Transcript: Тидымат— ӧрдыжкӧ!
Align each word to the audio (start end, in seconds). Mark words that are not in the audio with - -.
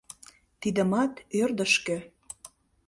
Тидымат— 0.61 1.13
ӧрдыжкӧ! 1.41 1.97